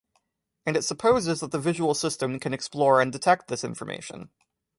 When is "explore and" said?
2.55-3.11